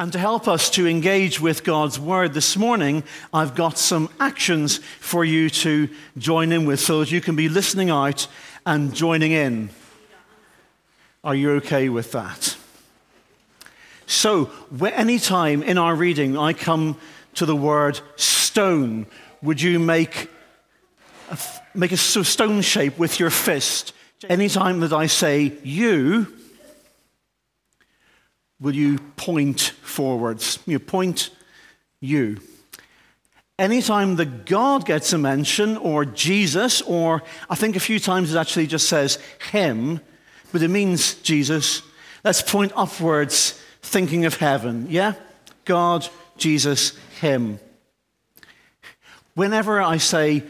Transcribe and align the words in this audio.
And 0.00 0.14
to 0.14 0.18
help 0.18 0.48
us 0.48 0.70
to 0.70 0.86
engage 0.86 1.42
with 1.42 1.62
God's 1.62 2.00
Word 2.00 2.32
this 2.32 2.56
morning, 2.56 3.04
I've 3.34 3.54
got 3.54 3.76
some 3.76 4.08
actions 4.18 4.78
for 4.78 5.26
you 5.26 5.50
to 5.50 5.90
join 6.16 6.52
in 6.52 6.64
with 6.64 6.80
so 6.80 7.00
that 7.00 7.12
you 7.12 7.20
can 7.20 7.36
be 7.36 7.50
listening 7.50 7.90
out 7.90 8.26
and 8.64 8.94
joining 8.94 9.32
in. 9.32 9.68
Are 11.22 11.34
you 11.34 11.50
okay 11.56 11.90
with 11.90 12.12
that? 12.12 12.56
So, 14.06 14.50
anytime 14.82 15.62
in 15.62 15.76
our 15.76 15.94
reading 15.94 16.34
I 16.34 16.54
come 16.54 16.96
to 17.34 17.44
the 17.44 17.54
word 17.54 18.00
stone, 18.16 19.04
would 19.42 19.60
you 19.60 19.78
make 19.78 20.30
a, 21.30 21.38
make 21.74 21.92
a 21.92 21.98
stone 21.98 22.62
shape 22.62 22.98
with 22.98 23.20
your 23.20 23.28
fist? 23.28 23.92
Anytime 24.30 24.80
that 24.80 24.94
I 24.94 25.08
say 25.08 25.58
you, 25.62 26.39
will 28.60 28.74
you 28.74 28.98
point 29.16 29.60
forwards? 29.82 30.58
You 30.66 30.78
point 30.78 31.30
you. 32.00 32.40
Anytime 33.58 34.16
that 34.16 34.46
God 34.46 34.86
gets 34.86 35.12
a 35.12 35.18
mention, 35.18 35.76
or 35.76 36.04
Jesus, 36.04 36.80
or 36.82 37.22
I 37.48 37.54
think 37.54 37.76
a 37.76 37.80
few 37.80 37.98
times 37.98 38.32
it 38.34 38.38
actually 38.38 38.66
just 38.66 38.88
says 38.88 39.18
him, 39.50 40.00
but 40.52 40.62
it 40.62 40.68
means 40.68 41.14
Jesus, 41.16 41.82
let's 42.24 42.42
point 42.42 42.72
upwards, 42.74 43.60
thinking 43.82 44.24
of 44.24 44.36
heaven. 44.36 44.86
Yeah? 44.88 45.14
God, 45.64 46.08
Jesus, 46.36 46.96
him. 47.20 47.60
Whenever 49.34 49.80
I 49.80 49.98
say 49.98 50.42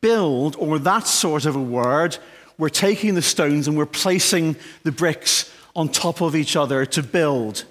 build 0.00 0.56
or 0.58 0.78
that 0.80 1.06
sort 1.06 1.44
of 1.44 1.56
a 1.56 1.62
word, 1.62 2.16
we're 2.58 2.68
taking 2.68 3.14
the 3.14 3.22
stones 3.22 3.68
and 3.68 3.76
we're 3.76 3.86
placing 3.86 4.56
the 4.82 4.92
bricks 4.92 5.50
on 5.74 5.88
top 5.88 6.20
of 6.20 6.36
each 6.36 6.56
other 6.56 6.86
to 6.86 7.02
build. 7.02 7.64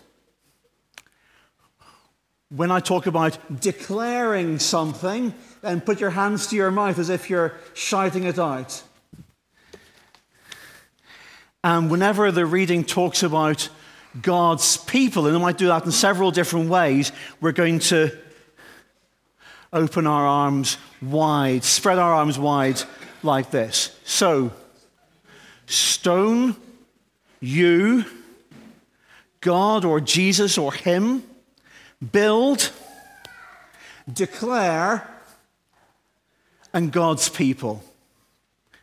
When 2.49 2.69
I 2.69 2.79
talk 2.79 3.07
about 3.07 3.61
declaring 3.61 4.59
something, 4.59 5.33
then 5.61 5.81
put 5.81 5.99
your 5.99 6.11
hands 6.11 6.47
to 6.47 6.55
your 6.55 6.69
mouth 6.69 6.99
as 6.99 7.09
if 7.09 7.29
you're 7.29 7.53
shouting 7.73 8.25
it 8.25 8.37
out. 8.37 8.83
And 11.63 11.89
whenever 11.89 12.31
the 12.31 12.45
reading 12.45 12.83
talks 12.83 13.23
about 13.23 13.69
God's 14.21 14.77
people, 14.77 15.25
and 15.25 15.35
I 15.35 15.39
might 15.39 15.57
do 15.57 15.67
that 15.67 15.85
in 15.85 15.91
several 15.91 16.29
different 16.29 16.69
ways, 16.69 17.11
we're 17.39 17.53
going 17.53 17.79
to 17.79 18.11
open 19.71 20.05
our 20.05 20.27
arms 20.27 20.77
wide, 21.01 21.63
spread 21.63 21.97
our 21.97 22.13
arms 22.13 22.37
wide 22.37 22.81
like 23.23 23.49
this. 23.49 23.97
So, 24.03 24.51
stone 25.65 26.55
you, 27.43 28.05
God 29.41 29.83
or 29.83 29.99
Jesus 29.99 30.57
or 30.57 30.71
Him, 30.71 31.23
build, 32.11 32.71
declare, 34.11 35.09
and 36.73 36.91
God's 36.91 37.27
people. 37.27 37.83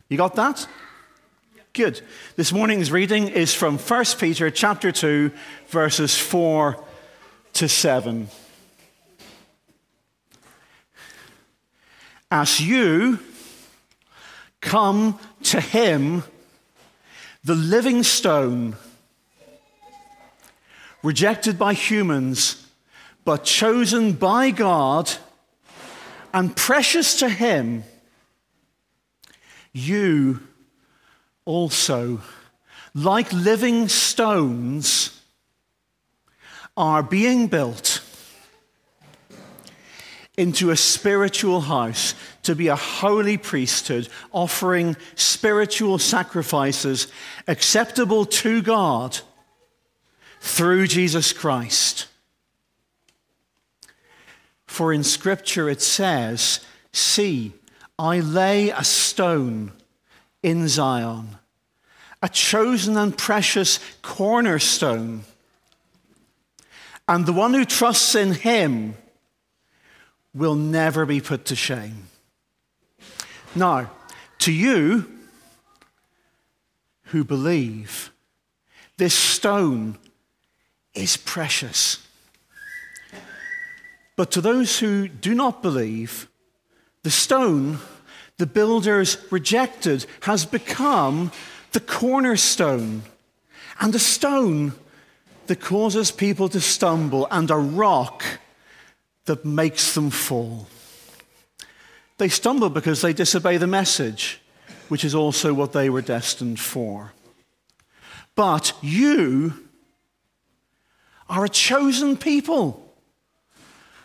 You 0.09 0.19
got 0.19 0.35
that? 0.35 0.69
Good. 1.73 2.03
This 2.37 2.53
morning's 2.53 2.93
reading 2.93 3.29
is 3.29 3.55
from 3.55 3.79
1 3.79 4.05
Peter 4.19 4.51
chapter 4.51 4.93
2 4.93 5.31
verses 5.69 6.19
4 6.19 6.83
to 7.55 7.69
7. 7.69 8.29
As 12.31 12.61
you 12.61 13.21
come 14.61 15.19
to 15.45 15.61
him 15.61 16.23
the 17.45 17.55
living 17.55 18.03
stone, 18.03 18.77
rejected 21.03 21.59
by 21.59 21.73
humans, 21.73 22.67
but 23.25 23.45
chosen 23.45 24.13
by 24.13 24.51
God 24.51 25.11
and 26.33 26.55
precious 26.55 27.19
to 27.21 27.29
Him, 27.29 27.85
you 29.73 30.41
also, 31.45 32.21
like 32.95 33.33
living 33.33 33.89
stones, 33.89 35.21
are 36.77 37.03
being 37.03 37.47
built 37.47 38.03
into 40.37 40.71
a 40.71 40.77
spiritual 40.77 41.61
house 41.61 42.15
to 42.43 42.55
be 42.55 42.69
a 42.69 42.77
holy 42.77 43.37
priesthood, 43.37 44.09
offering 44.33 44.97
spiritual 45.15 45.99
sacrifices 45.99 47.09
acceptable 47.47 48.25
to 48.25 48.63
God 48.63 49.19
through 50.41 50.87
Jesus 50.87 51.33
Christ. 51.33 52.07
For 54.67 54.93
in 54.93 55.05
Scripture 55.05 55.69
it 55.69 55.83
says, 55.83 56.61
See, 56.93 57.53
I 57.99 58.21
lay 58.21 58.71
a 58.71 58.85
stone 58.85 59.73
in 60.43 60.69
Zion, 60.69 61.37
a 62.23 62.29
chosen 62.29 62.97
and 62.97 63.17
precious 63.17 63.79
cornerstone. 64.01 65.25
And 67.07 67.27
the 67.27 67.33
one 67.33 67.53
who 67.53 67.65
trusts 67.65 68.15
in 68.15 68.33
him 68.33 68.95
will 70.33 70.55
never 70.55 71.05
be 71.05 71.21
put 71.21 71.45
to 71.47 71.57
shame. 71.57 72.05
Now, 73.55 73.91
to 74.41 74.53
you 74.53 75.11
who 77.05 77.25
believe, 77.25 78.13
this 78.97 79.15
stone 79.15 79.99
is 80.95 81.17
precious. 81.17 82.07
But 84.17 84.31
to 84.33 84.41
those 84.41 84.79
who 84.79 85.09
do 85.09 85.35
not 85.35 85.63
believe, 85.63 86.29
the 87.03 87.11
stone 87.11 87.79
the 88.41 88.47
builders 88.47 89.19
rejected 89.31 90.07
has 90.23 90.47
become 90.47 91.31
the 91.73 91.81
cornerstone 91.81 93.03
and 93.81 93.95
a 93.95 93.99
stone 93.99 94.73
that 95.47 95.61
causes 95.61 96.11
people 96.11 96.49
to 96.49 96.61
stumble 96.61 97.29
and 97.31 97.51
a 97.51 97.57
rock 97.57 98.25
that 99.27 99.45
makes 99.45 99.95
them 99.95 100.09
fall. 100.09 100.67
They 102.21 102.29
stumble 102.29 102.69
because 102.69 103.01
they 103.01 103.15
disobey 103.15 103.57
the 103.57 103.67
message, 103.67 104.43
which 104.91 105.07
is 105.07 105.15
also 105.15 105.55
what 105.55 105.73
they 105.73 105.89
were 105.89 106.03
destined 106.03 106.61
for. 106.61 107.15
But 108.35 108.75
you 108.83 109.55
are 111.31 111.47
a 111.47 111.49
chosen 111.49 112.19
people, 112.19 112.95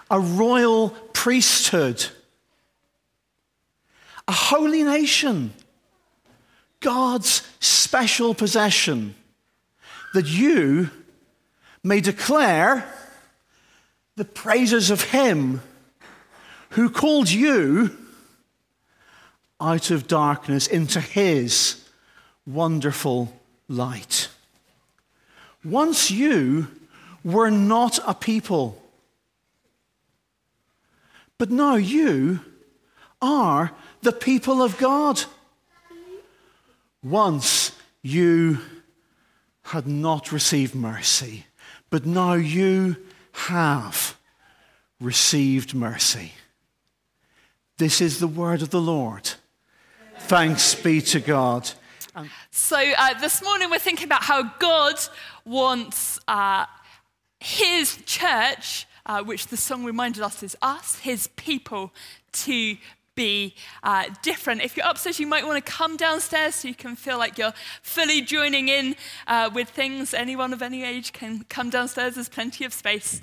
a 0.10 0.18
royal 0.18 0.92
priesthood, 1.12 2.06
a 4.30 4.32
holy 4.32 4.84
nation, 4.84 5.52
God's 6.80 7.46
special 7.60 8.34
possession, 8.34 9.14
that 10.14 10.26
you 10.26 10.90
may 11.84 12.00
declare 12.00 12.90
the 14.16 14.24
praises 14.24 14.90
of 14.90 15.04
Him 15.04 15.60
who 16.70 16.90
called 16.90 17.30
you 17.30 18.05
out 19.60 19.92
of 19.92 20.08
darkness 20.08 20.68
into 20.68 21.00
his 21.00 21.88
wonderful 22.46 23.34
light. 23.68 24.30
Once 25.64 26.12
you 26.12 26.68
were 27.24 27.50
not 27.50 28.00
a 28.06 28.14
people, 28.14 28.82
but 31.38 31.50
now 31.50 31.76
you 31.76 32.40
are 33.22 33.72
the 34.02 34.12
people 34.12 34.62
of 34.62 34.78
God. 34.78 35.24
Once 37.04 37.72
you 38.02 38.60
had 39.64 39.88
not 39.88 40.32
received 40.32 40.76
mercy, 40.76 41.46
but 41.90 42.06
now 42.06 42.34
you 42.34 42.96
have 43.32 44.16
received 45.00 45.74
mercy. 45.74 46.32
This 47.78 48.00
is 48.00 48.20
the 48.20 48.28
word 48.28 48.62
of 48.62 48.70
the 48.70 48.82
Lord. 48.82 49.32
Thanks 50.20 50.76
be 50.76 51.02
to 51.02 51.20
God. 51.20 51.70
So, 52.50 52.78
uh, 52.78 53.20
this 53.20 53.44
morning 53.44 53.70
we're 53.70 53.80
thinking 53.80 54.06
about 54.06 54.24
how 54.24 54.44
God 54.60 54.96
wants 55.44 56.20
uh, 56.28 56.66
His 57.40 57.98
church, 58.06 58.88
uh, 59.06 59.24
which 59.24 59.48
the 59.48 59.58
song 59.58 59.84
reminded 59.84 60.24
us 60.24 60.42
is 60.42 60.56
us, 60.62 61.00
His 61.00 61.28
people, 61.36 61.94
to 62.32 62.78
be 63.16 63.56
uh, 63.84 64.06
different. 64.22 64.62
If 64.62 64.76
you're 64.78 64.88
upstairs, 64.88 65.20
you 65.20 65.28
might 65.28 65.46
want 65.46 65.64
to 65.64 65.72
come 65.72 65.98
downstairs 65.98 66.56
so 66.56 66.68
you 66.68 66.76
can 66.76 66.96
feel 66.96 67.18
like 67.18 67.38
you're 67.38 67.54
fully 67.82 68.22
joining 68.22 68.68
in 68.68 68.96
uh, 69.28 69.50
with 69.54 69.70
things. 69.70 70.14
Anyone 70.14 70.54
of 70.54 70.62
any 70.62 70.84
age 70.84 71.14
can 71.14 71.46
come 71.50 71.70
downstairs, 71.70 72.16
there's 72.16 72.30
plenty 72.30 72.66
of 72.66 72.74
space. 72.74 73.22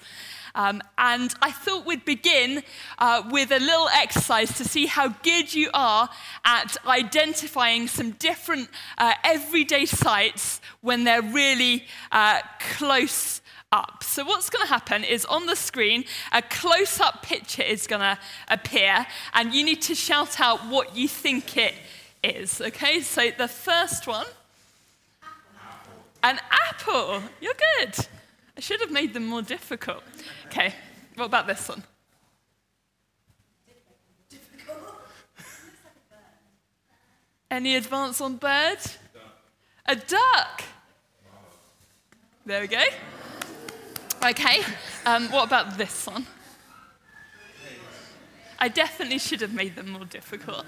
Um, 0.54 0.82
and 0.98 1.34
I 1.40 1.50
thought 1.50 1.86
we'd 1.86 2.04
begin 2.04 2.62
uh, 2.98 3.22
with 3.30 3.50
a 3.50 3.58
little 3.58 3.88
exercise 3.88 4.56
to 4.58 4.64
see 4.64 4.86
how 4.86 5.08
good 5.08 5.54
you 5.54 5.70
are 5.72 6.08
at 6.44 6.76
identifying 6.86 7.88
some 7.88 8.12
different 8.12 8.68
uh, 8.98 9.14
everyday 9.24 9.86
sights 9.86 10.60
when 10.80 11.04
they're 11.04 11.22
really 11.22 11.86
uh, 12.10 12.40
close 12.76 13.40
up. 13.70 14.04
So, 14.04 14.24
what's 14.24 14.50
going 14.50 14.66
to 14.66 14.72
happen 14.72 15.04
is 15.04 15.24
on 15.24 15.46
the 15.46 15.56
screen, 15.56 16.04
a 16.32 16.42
close 16.42 17.00
up 17.00 17.22
picture 17.22 17.62
is 17.62 17.86
going 17.86 18.02
to 18.02 18.18
appear, 18.48 19.06
and 19.32 19.54
you 19.54 19.64
need 19.64 19.80
to 19.82 19.94
shout 19.94 20.40
out 20.40 20.66
what 20.68 20.94
you 20.94 21.08
think 21.08 21.56
it 21.56 21.74
is. 22.22 22.60
Okay, 22.60 23.00
so 23.00 23.30
the 23.36 23.48
first 23.48 24.06
one 24.06 24.26
an 26.22 26.38
apple. 26.50 27.22
You're 27.40 27.54
good. 27.78 28.06
I 28.56 28.60
should 28.60 28.80
have 28.80 28.90
made 28.90 29.14
them 29.14 29.26
more 29.26 29.42
difficult. 29.42 30.02
Okay, 30.46 30.74
what 31.16 31.26
about 31.26 31.46
this 31.46 31.68
one? 31.68 31.82
Any 37.50 37.76
advance 37.76 38.20
on 38.20 38.36
bird? 38.36 38.78
A 39.86 39.94
duck. 39.96 40.62
There 42.46 42.60
we 42.60 42.66
go. 42.66 42.82
Okay, 44.24 44.62
um, 45.04 45.30
what 45.30 45.46
about 45.46 45.76
this 45.76 46.06
one? 46.06 46.26
I 48.58 48.68
definitely 48.68 49.18
should 49.18 49.40
have 49.40 49.52
made 49.52 49.76
them 49.76 49.90
more 49.90 50.04
difficult. 50.04 50.64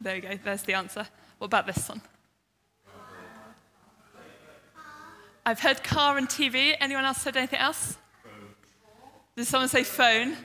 There 0.00 0.14
we 0.14 0.20
go, 0.20 0.38
there's 0.42 0.62
the 0.62 0.74
answer. 0.74 1.06
What 1.38 1.46
about 1.46 1.66
this 1.66 1.88
one? 1.88 2.00
I've 5.44 5.58
heard 5.58 5.82
car 5.82 6.18
and 6.18 6.28
TV. 6.28 6.74
Anyone 6.80 7.04
else 7.04 7.18
said 7.18 7.36
anything 7.36 7.58
else? 7.58 7.98
Did 9.36 9.46
someone 9.46 9.68
say 9.68 9.82
phone? 9.82 10.36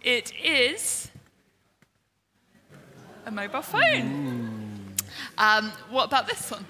It 0.00 0.32
is 0.42 1.10
a 3.26 3.30
mobile 3.30 3.62
phone. 3.62 4.94
Um, 5.38 5.72
what 5.90 6.04
about 6.04 6.28
this 6.28 6.50
one? 6.50 6.64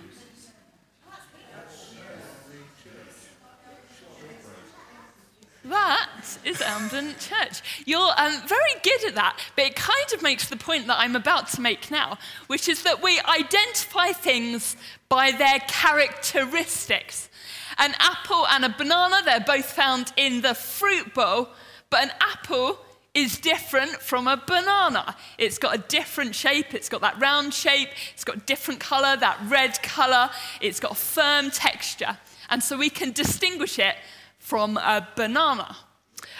That 5.64 6.10
is 6.44 6.60
Elmdon 6.60 7.14
Church. 7.18 7.62
You're 7.86 8.12
um, 8.18 8.42
very 8.46 8.74
good 8.82 9.06
at 9.06 9.14
that, 9.14 9.38
but 9.56 9.64
it 9.64 9.76
kind 9.76 10.12
of 10.12 10.22
makes 10.22 10.50
the 10.50 10.56
point 10.56 10.86
that 10.88 10.98
I'm 10.98 11.16
about 11.16 11.48
to 11.52 11.62
make 11.62 11.90
now, 11.90 12.18
which 12.48 12.68
is 12.68 12.82
that 12.82 13.02
we 13.02 13.18
identify 13.20 14.08
things 14.08 14.76
by 15.08 15.30
their 15.30 15.60
characteristics. 15.60 17.30
An 17.78 17.94
apple 17.98 18.46
and 18.48 18.66
a 18.66 18.68
banana, 18.68 19.22
they're 19.24 19.40
both 19.40 19.64
found 19.64 20.12
in 20.18 20.42
the 20.42 20.54
fruit 20.54 21.14
bowl, 21.14 21.48
but 21.88 22.04
an 22.04 22.10
apple 22.20 22.78
is 23.14 23.38
different 23.38 23.92
from 24.02 24.28
a 24.28 24.36
banana. 24.46 25.16
It's 25.38 25.56
got 25.56 25.74
a 25.74 25.78
different 25.78 26.34
shape, 26.34 26.74
it's 26.74 26.90
got 26.90 27.00
that 27.00 27.18
round 27.18 27.54
shape, 27.54 27.88
it's 28.12 28.24
got 28.24 28.44
different 28.44 28.80
color, 28.80 29.16
that 29.16 29.38
red 29.46 29.82
color, 29.82 30.28
it's 30.60 30.78
got 30.78 30.92
a 30.92 30.96
firm 30.96 31.50
texture. 31.50 32.18
And 32.50 32.62
so 32.62 32.76
we 32.76 32.90
can 32.90 33.12
distinguish 33.12 33.78
it 33.78 33.96
from 34.44 34.76
a 34.76 35.08
banana. 35.16 35.74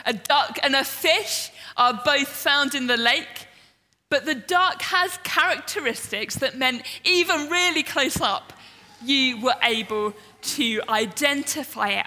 A 0.05 0.13
duck 0.13 0.59
and 0.63 0.77
a 0.77 0.85
fish 0.85 1.51
are 1.75 2.03
both 2.05 2.29
found 2.29 2.75
in 2.75 2.87
the 2.87 2.99
lake, 2.99 3.49
but 4.11 4.27
the 4.27 4.35
duck 4.35 4.83
has 4.83 5.19
characteristics 5.25 6.37
that 6.37 6.59
meant 6.59 6.83
even 7.05 7.49
really 7.49 7.83
close 7.83 8.21
up, 8.21 8.53
you 9.03 9.41
were 9.41 9.57
able 9.63 10.13
to 10.43 10.83
identify 10.87 11.89
it. 11.89 12.07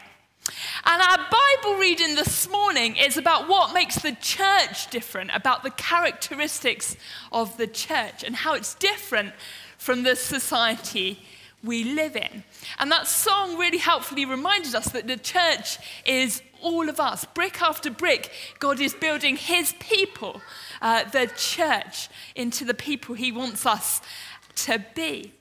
And 0.86 1.02
our 1.02 1.18
Bible 1.18 1.80
reading 1.80 2.14
this 2.14 2.48
morning 2.48 2.96
is 2.96 3.18
about 3.18 3.50
what 3.50 3.74
makes 3.74 3.96
the 3.98 4.16
church 4.22 4.92
different, 4.92 5.32
about 5.34 5.64
the 5.64 5.72
characteristics 5.72 6.96
of 7.32 7.58
the 7.58 7.68
church 7.68 8.24
and 8.24 8.36
how 8.36 8.54
it's 8.54 8.76
different 8.76 9.34
from 9.80 10.04
the 10.04 10.16
society 10.16 11.20
we 11.63 11.83
live 11.83 12.15
in. 12.15 12.44
And 12.80 12.92
that 12.92 13.07
song 13.07 13.57
really 13.57 13.80
helpfully 13.80 14.25
reminded 14.25 14.75
us 14.75 14.89
that 14.89 15.07
the 15.07 15.18
church 15.18 15.80
is 16.06 16.42
all 16.62 16.89
of 16.89 17.00
us. 17.00 17.25
Brick 17.25 17.62
after 17.62 17.89
brick, 17.89 18.31
God 18.59 18.80
is 18.80 18.94
building 18.94 19.36
his 19.36 19.74
people, 19.80 20.42
uh, 20.81 21.04
the 21.06 21.31
church, 21.36 22.09
into 22.36 22.65
the 22.65 22.74
people 22.74 23.15
he 23.15 23.31
wants 23.31 23.65
us 23.65 24.01
to 24.56 24.83
be. 24.95 25.33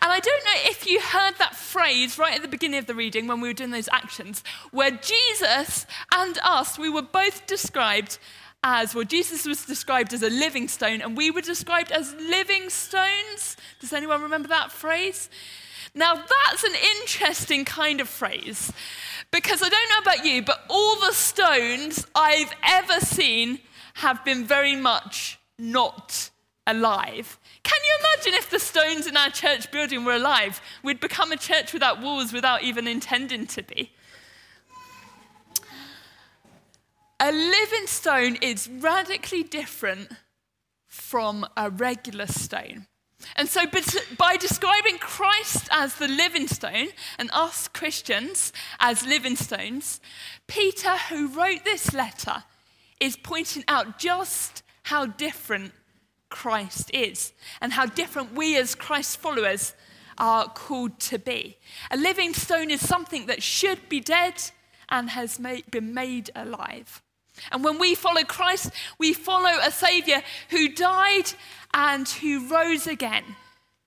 And 0.00 0.12
I 0.12 0.20
don't 0.20 0.44
know 0.44 0.70
if 0.70 0.86
you 0.86 1.00
heard 1.00 1.34
that 1.38 1.54
phrase 1.54 2.18
right 2.18 2.34
at 2.34 2.42
the 2.42 2.48
beginning 2.48 2.78
of 2.78 2.86
the 2.86 2.94
reading 2.94 3.26
when 3.26 3.40
we 3.40 3.48
were 3.48 3.54
doing 3.54 3.70
those 3.70 3.88
actions, 3.90 4.44
where 4.70 4.90
Jesus 4.90 5.86
and 6.14 6.38
us, 6.42 6.78
we 6.78 6.90
were 6.90 7.02
both 7.02 7.46
described 7.46 8.18
as, 8.64 8.94
well, 8.94 9.04
Jesus 9.04 9.46
was 9.46 9.66
described 9.66 10.14
as 10.14 10.22
a 10.22 10.30
living 10.30 10.68
stone, 10.68 11.02
and 11.02 11.16
we 11.18 11.30
were 11.30 11.42
described 11.42 11.92
as 11.92 12.14
living 12.14 12.70
stones. 12.70 13.58
Does 13.78 13.92
anyone 13.92 14.22
remember 14.22 14.48
that 14.48 14.72
phrase? 14.72 15.28
Now, 15.94 16.14
that's 16.14 16.64
an 16.64 16.74
interesting 16.96 17.66
kind 17.66 18.00
of 18.00 18.08
phrase 18.08 18.72
because 19.30 19.62
I 19.62 19.68
don't 19.68 19.90
know 19.90 20.10
about 20.10 20.24
you, 20.24 20.42
but 20.42 20.60
all 20.70 20.96
the 20.96 21.12
stones 21.12 22.06
I've 22.14 22.52
ever 22.66 23.00
seen 23.00 23.60
have 23.94 24.24
been 24.24 24.44
very 24.44 24.74
much 24.74 25.38
not 25.58 26.30
alive. 26.66 27.38
Can 27.62 27.78
you 27.84 27.98
imagine 28.00 28.34
if 28.34 28.48
the 28.48 28.58
stones 28.58 29.06
in 29.06 29.16
our 29.16 29.28
church 29.28 29.70
building 29.70 30.04
were 30.04 30.14
alive? 30.14 30.62
We'd 30.82 31.00
become 31.00 31.32
a 31.32 31.36
church 31.36 31.74
without 31.74 32.00
walls 32.00 32.32
without 32.32 32.62
even 32.62 32.88
intending 32.88 33.46
to 33.48 33.62
be. 33.62 33.92
A 37.26 37.32
living 37.32 37.86
stone 37.86 38.36
is 38.42 38.68
radically 38.68 39.42
different 39.42 40.10
from 40.86 41.46
a 41.56 41.70
regular 41.70 42.26
stone. 42.26 42.86
And 43.34 43.48
so, 43.48 43.62
by 44.18 44.36
describing 44.36 44.98
Christ 44.98 45.66
as 45.70 45.94
the 45.94 46.06
living 46.06 46.48
stone 46.48 46.88
and 47.18 47.30
us 47.32 47.66
Christians 47.66 48.52
as 48.78 49.06
living 49.06 49.36
stones, 49.36 50.00
Peter, 50.48 50.98
who 51.08 51.28
wrote 51.28 51.64
this 51.64 51.94
letter, 51.94 52.44
is 53.00 53.16
pointing 53.16 53.64
out 53.68 53.98
just 53.98 54.62
how 54.82 55.06
different 55.06 55.72
Christ 56.28 56.90
is 56.92 57.32
and 57.62 57.72
how 57.72 57.86
different 57.86 58.34
we 58.34 58.58
as 58.58 58.74
Christ 58.74 59.16
followers 59.16 59.72
are 60.18 60.50
called 60.50 61.00
to 61.00 61.18
be. 61.18 61.56
A 61.90 61.96
living 61.96 62.34
stone 62.34 62.70
is 62.70 62.86
something 62.86 63.24
that 63.28 63.42
should 63.42 63.88
be 63.88 64.00
dead 64.00 64.34
and 64.90 65.08
has 65.08 65.40
made, 65.40 65.70
been 65.70 65.94
made 65.94 66.28
alive. 66.34 67.00
And 67.50 67.64
when 67.64 67.78
we 67.78 67.94
follow 67.94 68.24
Christ, 68.24 68.70
we 68.98 69.12
follow 69.12 69.58
a 69.62 69.70
Savior 69.70 70.22
who 70.50 70.68
died 70.68 71.32
and 71.72 72.08
who 72.08 72.48
rose 72.48 72.86
again, 72.86 73.24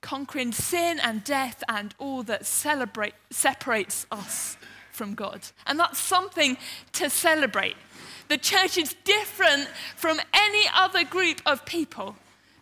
conquering 0.01 0.51
sin 0.51 0.99
and 0.99 1.23
death 1.23 1.63
and 1.69 1.95
all 1.97 2.23
that 2.23 2.45
celebrate, 2.45 3.13
separates 3.29 4.05
us 4.11 4.57
from 4.91 5.13
God. 5.13 5.41
And 5.65 5.79
that's 5.79 5.99
something 5.99 6.57
to 6.93 7.09
celebrate. 7.09 7.75
The 8.27 8.37
church 8.37 8.77
is 8.77 8.95
different 9.05 9.67
from 9.95 10.19
any 10.33 10.67
other 10.75 11.05
group 11.05 11.41
of 11.45 11.65
people 11.65 12.15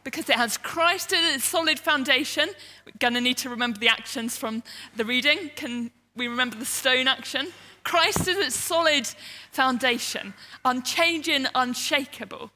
because 0.04 0.30
it 0.30 0.36
has 0.36 0.58
Christ 0.58 1.12
as 1.12 1.36
its 1.36 1.46
solid 1.46 1.80
foundation. 1.80 2.50
We're 2.86 2.92
going 3.00 3.16
to 3.16 3.22
need 3.22 3.38
to 3.38 3.50
remember 3.50 3.80
the 3.80 3.88
actions 3.88 4.38
from 4.38 4.62
the 4.96 5.04
reading. 5.04 5.50
Can 5.56 5.90
we 6.16 6.28
remember 6.28 6.56
the 6.58 6.66
stone 6.66 7.08
action? 7.08 7.48
Christ 7.86 8.28
is 8.28 8.38
its 8.38 8.56
solid 8.56 9.08
foundation, 9.52 10.34
unchanging, 10.66 11.46
unshakable. 11.56 12.52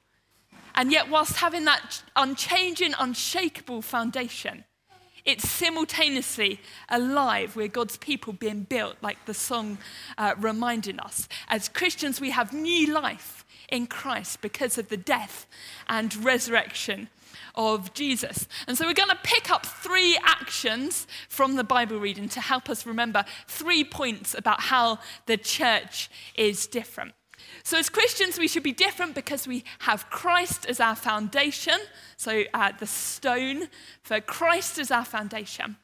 And 0.76 0.92
yet, 0.92 1.10
whilst 1.10 1.38
having 1.38 1.66
that 1.66 2.04
unchanging, 2.16 2.94
unshakable 3.00 3.82
foundation, 3.82 4.66
it's 5.30 5.48
simultaneously 5.48 6.60
alive. 6.90 7.56
We're 7.56 7.68
God's 7.68 7.98
people 7.98 8.34
being 8.34 8.64
built, 8.64 8.98
like 9.04 9.26
the 9.26 9.36
song 9.36 9.78
uh, 10.18 10.34
reminding 10.40 11.00
us. 11.00 11.30
As 11.48 11.70
Christians, 11.70 12.20
we 12.20 12.32
have 12.32 12.52
new 12.52 12.92
life 12.92 13.46
in 13.70 13.86
Christ 13.86 14.42
because 14.42 14.80
of 14.80 14.90
the 14.90 14.98
death 14.98 15.46
and 15.88 16.16
resurrection 16.26 17.10
of 17.54 17.94
Jesus. 17.94 18.48
And 18.68 18.76
so 18.76 18.88
we're 18.88 18.94
going 18.96 19.10
to 19.10 19.20
pick 19.22 19.52
up 19.52 19.68
three 19.68 20.18
actions 20.24 21.06
from 21.28 21.58
the 21.58 21.64
Bible 21.64 22.00
reading 22.00 22.28
to 22.30 22.42
help 22.42 22.68
us 22.68 22.88
remember 22.88 23.24
three 23.48 23.84
points 23.84 24.34
about 24.34 24.62
how 24.62 24.98
the 25.28 25.38
church 25.38 26.10
is 26.34 26.66
different. 26.66 27.14
So, 27.64 27.78
as 27.78 27.90
Christians, 27.90 28.38
we 28.38 28.48
should 28.48 28.64
be 28.64 28.72
different 28.72 29.16
because 29.16 29.48
we 29.48 29.64
have 29.80 30.10
Christ 30.10 30.66
as 30.68 30.80
our 30.80 30.96
foundation. 30.96 31.80
So, 32.18 32.44
uh, 32.54 32.72
the 32.80 32.88
stone 32.88 33.70
for 34.02 34.20
Christ 34.20 34.80
as 34.80 34.92
our 34.92 35.06
foundation. 35.06 35.78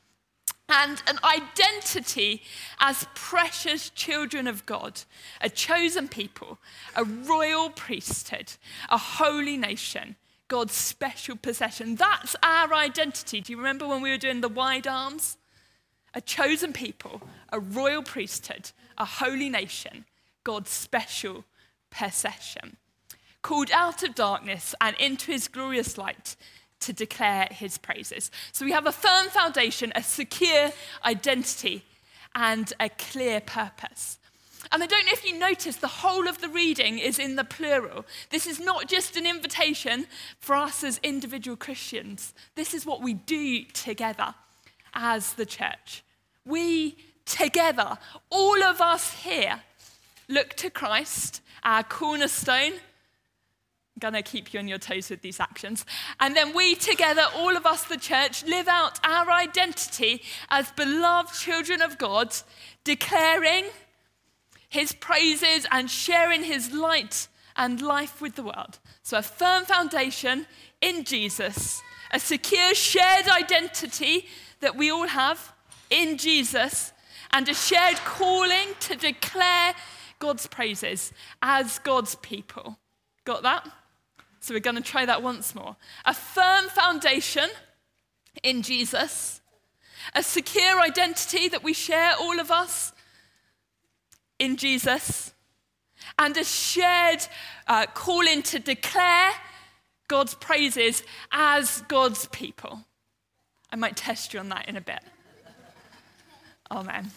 And 0.67 1.01
an 1.07 1.19
identity 1.23 2.41
as 2.79 3.05
precious 3.13 3.91
children 3.91 4.47
of 4.47 4.65
God, 4.65 5.01
a 5.39 5.49
chosen 5.49 6.07
people, 6.07 6.57
a 6.95 7.03
royal 7.03 7.69
priesthood, 7.69 8.53
a 8.89 8.97
holy 8.97 9.57
nation, 9.57 10.15
God's 10.47 10.73
special 10.73 11.35
possession. 11.35 11.95
That's 11.95 12.35
our 12.41 12.73
identity. 12.73 13.41
Do 13.41 13.53
you 13.53 13.57
remember 13.57 13.87
when 13.87 14.01
we 14.01 14.09
were 14.09 14.17
doing 14.17 14.41
the 14.41 14.49
wide 14.49 14.87
arms? 14.87 15.37
A 16.15 16.21
chosen 16.21 16.73
people, 16.73 17.21
a 17.51 17.59
royal 17.59 18.01
priesthood, 18.01 18.71
a 18.97 19.05
holy 19.05 19.49
nation, 19.49 20.05
God's 20.45 20.69
special 20.69 21.43
possession. 21.91 22.77
Called 23.41 23.69
out 23.71 24.01
of 24.01 24.15
darkness 24.15 24.73
and 24.79 24.95
into 24.97 25.33
his 25.33 25.49
glorious 25.49 25.97
light 25.97 26.37
to 26.79 26.93
declare 26.93 27.49
his 27.51 27.77
praises. 27.77 28.31
So 28.53 28.63
we 28.63 28.71
have 28.71 28.87
a 28.87 28.91
firm 28.93 29.27
foundation, 29.27 29.91
a 29.95 30.03
secure 30.03 30.71
identity, 31.03 31.83
and 32.33 32.71
a 32.79 32.89
clear 32.89 33.41
purpose. 33.41 34.19
And 34.71 34.81
I 34.81 34.87
don't 34.87 35.05
know 35.05 35.11
if 35.11 35.25
you 35.25 35.37
noticed, 35.37 35.81
the 35.81 35.87
whole 35.87 36.27
of 36.27 36.41
the 36.41 36.49
reading 36.49 36.97
is 36.99 37.19
in 37.19 37.35
the 37.35 37.43
plural. 37.43 38.05
This 38.29 38.47
is 38.47 38.59
not 38.59 38.87
just 38.87 39.15
an 39.15 39.25
invitation 39.25 40.07
for 40.39 40.55
us 40.55 40.83
as 40.83 40.99
individual 41.03 41.57
Christians. 41.57 42.33
This 42.55 42.73
is 42.73 42.85
what 42.85 43.01
we 43.01 43.13
do 43.13 43.63
together 43.65 44.33
as 44.93 45.33
the 45.33 45.45
church. 45.45 46.03
We 46.45 46.97
together, 47.25 47.97
all 48.29 48.63
of 48.63 48.81
us 48.81 49.11
here, 49.13 49.61
look 50.27 50.53
to 50.55 50.69
Christ, 50.69 51.41
our 51.63 51.83
cornerstone. 51.83 52.73
I'm 52.73 54.11
going 54.11 54.13
to 54.13 54.29
keep 54.29 54.53
you 54.53 54.59
on 54.59 54.67
your 54.67 54.77
toes 54.77 55.09
with 55.09 55.21
these 55.21 55.39
actions. 55.39 55.85
And 56.19 56.35
then 56.35 56.53
we 56.53 56.75
together, 56.75 57.23
all 57.35 57.55
of 57.55 57.65
us, 57.65 57.85
the 57.85 57.97
church, 57.97 58.43
live 58.45 58.67
out 58.67 58.99
our 59.05 59.31
identity 59.31 60.21
as 60.49 60.71
beloved 60.73 61.33
children 61.33 61.81
of 61.81 61.97
God, 61.97 62.35
declaring 62.83 63.65
his 64.67 64.91
praises 64.91 65.65
and 65.71 65.89
sharing 65.89 66.43
his 66.43 66.73
light 66.73 67.29
and 67.55 67.81
life 67.81 68.21
with 68.21 68.35
the 68.35 68.43
world. 68.43 68.79
So, 69.01 69.17
a 69.17 69.21
firm 69.21 69.63
foundation 69.63 70.45
in 70.81 71.05
Jesus, 71.05 71.81
a 72.11 72.19
secure 72.19 72.75
shared 72.75 73.27
identity 73.27 74.27
that 74.59 74.75
we 74.75 74.91
all 74.91 75.07
have 75.07 75.53
in 75.89 76.17
Jesus, 76.17 76.91
and 77.31 77.47
a 77.47 77.53
shared 77.53 77.97
calling 77.97 78.69
to 78.81 78.95
declare 78.95 79.73
God's 80.19 80.47
praises 80.47 81.13
as 81.41 81.79
God's 81.79 82.15
people. 82.15 82.77
Got 83.23 83.43
that? 83.43 83.67
So, 84.39 84.53
we're 84.53 84.59
going 84.59 84.75
to 84.75 84.81
try 84.81 85.05
that 85.05 85.23
once 85.23 85.55
more. 85.55 85.75
A 86.05 86.13
firm 86.13 86.69
foundation 86.69 87.49
in 88.43 88.61
Jesus, 88.61 89.41
a 90.13 90.21
secure 90.21 90.79
identity 90.79 91.47
that 91.49 91.63
we 91.63 91.73
share, 91.73 92.13
all 92.19 92.39
of 92.39 92.51
us, 92.51 92.93
in 94.37 94.57
Jesus 94.57 95.33
and 96.17 96.35
a 96.37 96.43
shared 96.43 97.25
uh, 97.67 97.85
calling 97.93 98.41
to 98.43 98.59
declare 98.59 99.31
God's 100.07 100.35
praises 100.35 101.03
as 101.31 101.81
God's 101.87 102.27
people. 102.27 102.81
I 103.71 103.75
might 103.75 103.95
test 103.95 104.33
you 104.33 104.39
on 104.39 104.49
that 104.49 104.69
in 104.69 104.77
a 104.77 104.81
bit. 104.81 105.01
Amen. 106.71 107.11